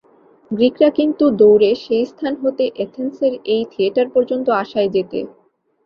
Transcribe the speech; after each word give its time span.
গ্রীকরা 0.51 0.89
কিন্তু 0.97 1.23
দৌড়ে 1.39 1.71
সে 1.83 1.97
স্থান 2.05 2.33
হতে 2.43 2.63
এথেন্সের 2.83 3.33
এই 3.53 3.63
থিয়েটার 3.71 4.07
পর্যন্ত 4.15 4.47
আসায় 4.61 4.89
জেতে। 4.95 5.19